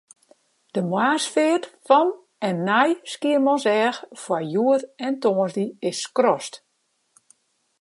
[0.75, 2.09] De moarnsfeart fan
[2.47, 6.53] en nei Skiermûntseach foar hjoed en tongersdei is skrast.